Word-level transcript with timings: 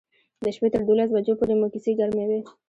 د 0.43 0.45
شپې 0.55 0.67
تر 0.73 0.81
دولس 0.87 1.09
بجو 1.15 1.33
پورې 1.39 1.53
مو 1.59 1.67
کیسې 1.73 1.91
ګرمې 1.99 2.25
وې. 2.29 2.39